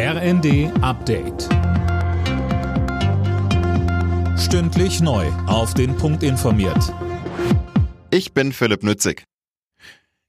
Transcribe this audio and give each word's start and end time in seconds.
RND 0.00 0.70
Update. 0.80 1.48
Stündlich 4.38 5.00
neu. 5.00 5.26
Auf 5.48 5.74
den 5.74 5.96
Punkt 5.96 6.22
informiert. 6.22 6.94
Ich 8.12 8.32
bin 8.32 8.52
Philipp 8.52 8.84
Nützig. 8.84 9.24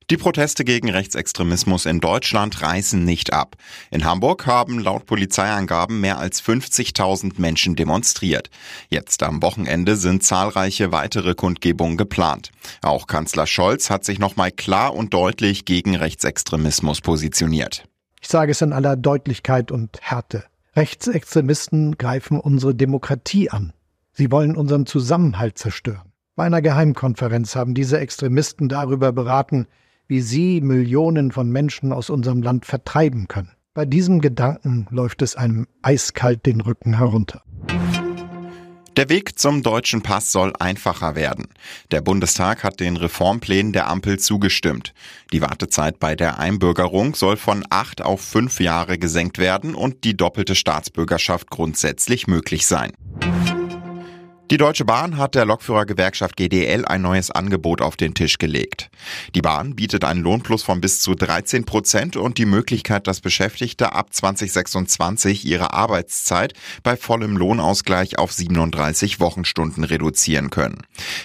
Die 0.09 0.17
Proteste 0.17 0.65
gegen 0.65 0.89
Rechtsextremismus 0.89 1.85
in 1.85 1.99
Deutschland 1.99 2.63
reißen 2.63 3.05
nicht 3.05 3.31
ab. 3.31 3.57
In 3.91 4.05
Hamburg 4.05 4.47
haben 4.47 4.79
laut 4.79 5.05
Polizeiangaben 5.05 6.01
mehr 6.01 6.17
als 6.17 6.41
50.000 6.41 7.33
Menschen 7.37 7.75
demonstriert. 7.75 8.49
Jetzt 8.89 9.21
am 9.21 9.43
Wochenende 9.43 9.97
sind 9.97 10.23
zahlreiche 10.23 10.91
weitere 10.91 11.35
Kundgebungen 11.35 11.95
geplant. 11.95 12.49
Auch 12.81 13.05
Kanzler 13.05 13.45
Scholz 13.45 13.91
hat 13.91 14.03
sich 14.03 14.17
nochmal 14.17 14.51
klar 14.51 14.95
und 14.95 15.13
deutlich 15.13 15.65
gegen 15.65 15.95
Rechtsextremismus 15.95 17.01
positioniert. 17.01 17.83
Ich 18.19 18.27
sage 18.27 18.51
es 18.51 18.61
in 18.61 18.73
aller 18.73 18.95
Deutlichkeit 18.95 19.71
und 19.71 19.97
Härte. 20.01 20.43
Rechtsextremisten 20.75 21.97
greifen 21.97 22.39
unsere 22.39 22.75
Demokratie 22.75 23.49
an. 23.49 23.73
Sie 24.11 24.31
wollen 24.31 24.55
unseren 24.55 24.85
Zusammenhalt 24.85 25.57
zerstören. 25.57 26.11
Bei 26.35 26.45
einer 26.45 26.61
Geheimkonferenz 26.61 27.55
haben 27.55 27.73
diese 27.73 27.99
Extremisten 27.99 28.69
darüber 28.69 29.11
beraten, 29.11 29.67
wie 30.07 30.21
sie 30.21 30.61
Millionen 30.61 31.31
von 31.31 31.49
Menschen 31.49 31.91
aus 31.91 32.09
unserem 32.09 32.41
Land 32.41 32.65
vertreiben 32.65 33.27
können. 33.27 33.51
Bei 33.73 33.85
diesem 33.85 34.19
Gedanken 34.19 34.87
läuft 34.89 35.21
es 35.21 35.35
einem 35.35 35.67
eiskalt 35.81 36.45
den 36.45 36.61
Rücken 36.61 36.97
herunter. 36.97 37.43
Der 38.99 39.07
Weg 39.07 39.39
zum 39.39 39.63
deutschen 39.63 40.01
Pass 40.01 40.29
soll 40.29 40.51
einfacher 40.59 41.15
werden. 41.15 41.47
Der 41.89 42.01
Bundestag 42.01 42.65
hat 42.65 42.81
den 42.81 42.97
Reformplänen 42.97 43.71
der 43.71 43.87
Ampel 43.87 44.19
zugestimmt. 44.19 44.93
Die 45.31 45.39
Wartezeit 45.39 45.99
bei 45.99 46.17
der 46.17 46.37
Einbürgerung 46.37 47.15
soll 47.15 47.37
von 47.37 47.63
acht 47.69 48.01
auf 48.01 48.19
fünf 48.19 48.59
Jahre 48.59 48.97
gesenkt 48.97 49.37
werden 49.37 49.73
und 49.73 50.03
die 50.03 50.17
doppelte 50.17 50.53
Staatsbürgerschaft 50.53 51.49
grundsätzlich 51.49 52.27
möglich 52.27 52.67
sein. 52.67 52.91
Die 54.51 54.57
Deutsche 54.57 54.83
Bahn 54.83 55.17
hat 55.17 55.35
der 55.35 55.45
Lokführergewerkschaft 55.45 56.35
GDL 56.35 56.83
ein 56.83 57.03
neues 57.03 57.29
Angebot 57.29 57.83
auf 57.83 57.97
den 57.97 58.15
Tisch 58.15 58.39
gelegt. 58.39 58.89
Die 59.35 59.43
Bahn 59.43 59.75
bietet 59.75 60.03
einen 60.03 60.23
Lohnplus 60.23 60.63
von 60.63 60.81
bis 60.81 61.01
zu 61.01 61.13
13 61.13 61.65
Prozent 61.65 62.17
und 62.17 62.39
die 62.39 62.47
Möglichkeit, 62.47 63.05
dass 63.05 63.21
Beschäftigte 63.21 63.93
ab 63.93 64.11
2026 64.11 65.45
ihre 65.45 65.73
Arbeitszeit 65.73 66.53
bei 66.81 66.97
vollem 66.97 67.37
Lohnausgleich 67.37 68.17
auf 68.17 68.31
37 68.31 69.19
Wochenstunden 69.19 69.83
reduzieren 69.83 70.49
können. 70.49 70.81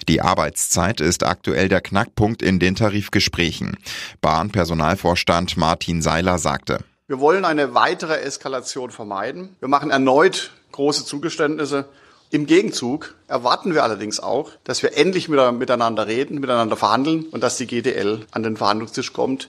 Die 0.07 0.21
Arbeitszeit 0.21 1.01
ist 1.01 1.25
aktuell 1.25 1.71
der 1.71 1.81
Knackpunkt 1.81 2.43
in 2.43 2.59
den 2.59 2.75
Tarifgesprächen. 2.75 3.79
Bahnpersonalvorstand 4.21 5.57
Martin 5.57 6.03
Seiler 6.03 6.37
sagte. 6.37 6.81
Wir 7.07 7.21
wollen 7.21 7.47
eine 7.47 7.73
weitere 7.73 8.21
Eskalation 8.21 8.91
vermeiden. 8.91 9.57
Wir 9.61 9.69
machen 9.69 9.91
erneut 9.91 10.51
große 10.73 11.07
Zugeständnisse 11.07 11.89
im 12.31 12.47
Gegenzug 12.47 13.15
erwarten 13.29 13.75
wir 13.75 13.85
allerdings 13.85 14.21
auch, 14.21 14.51
dass 14.65 14.83
wir 14.83 14.97
endlich 14.97 15.29
miteinander 15.29 16.07
reden, 16.07 16.41
miteinander 16.41 16.77
verhandeln 16.77 17.27
und 17.27 17.43
dass 17.43 17.57
die 17.57 17.67
GDL 17.67 18.27
an 18.33 18.43
den 18.43 18.57
Verhandlungstisch 18.57 19.13
kommt. 19.13 19.47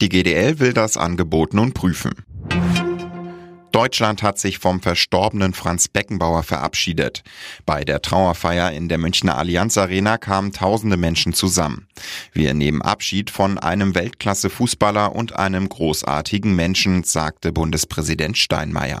Die 0.00 0.08
GDL 0.08 0.58
will 0.58 0.72
das 0.72 0.96
Angebot 0.96 1.54
nun 1.54 1.72
prüfen. 1.72 2.12
Deutschland 3.72 4.22
hat 4.22 4.38
sich 4.38 4.58
vom 4.58 4.82
verstorbenen 4.82 5.54
Franz 5.54 5.88
Beckenbauer 5.88 6.42
verabschiedet. 6.42 7.22
Bei 7.64 7.84
der 7.84 8.02
Trauerfeier 8.02 8.70
in 8.72 8.88
der 8.88 8.98
Münchner 8.98 9.38
Allianz 9.38 9.78
Arena 9.78 10.18
kamen 10.18 10.52
tausende 10.52 10.98
Menschen 10.98 11.32
zusammen. 11.32 11.88
Wir 12.32 12.52
nehmen 12.52 12.82
Abschied 12.82 13.30
von 13.30 13.58
einem 13.58 13.94
Weltklasse-Fußballer 13.94 15.14
und 15.14 15.36
einem 15.36 15.68
großartigen 15.68 16.54
Menschen, 16.54 17.02
sagte 17.02 17.50
Bundespräsident 17.50 18.36
Steinmeier. 18.36 19.00